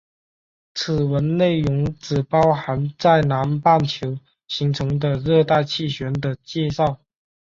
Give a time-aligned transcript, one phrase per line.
[0.73, 6.99] 此文内容只包含在南半球形成的热带气旋的介绍。